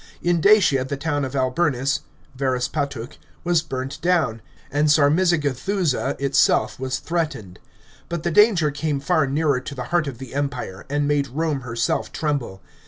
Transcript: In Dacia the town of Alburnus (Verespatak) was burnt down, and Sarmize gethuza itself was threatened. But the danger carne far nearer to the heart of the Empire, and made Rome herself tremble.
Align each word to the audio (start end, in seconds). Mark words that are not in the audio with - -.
In 0.23 0.41
Dacia 0.41 0.83
the 0.83 0.97
town 0.97 1.23
of 1.23 1.33
Alburnus 1.33 1.99
(Verespatak) 2.35 3.19
was 3.43 3.61
burnt 3.61 4.01
down, 4.01 4.41
and 4.71 4.87
Sarmize 4.89 5.33
gethuza 5.37 6.19
itself 6.19 6.79
was 6.79 6.97
threatened. 6.97 7.59
But 8.09 8.23
the 8.23 8.31
danger 8.31 8.71
carne 8.71 8.99
far 8.99 9.27
nearer 9.27 9.59
to 9.59 9.75
the 9.75 9.83
heart 9.93 10.07
of 10.07 10.17
the 10.17 10.33
Empire, 10.33 10.87
and 10.89 11.07
made 11.07 11.27
Rome 11.27 11.61
herself 11.61 12.11
tremble. 12.11 12.63